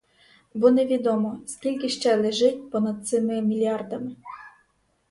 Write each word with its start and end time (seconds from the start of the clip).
Бо 0.53 0.69
не 0.71 0.85
відомо, 0.85 1.39
скільки 1.47 1.89
ще 1.89 2.15
лежить 2.15 2.71
понад 2.71 3.07
цими 3.07 3.41
мільярдами. 3.41 4.15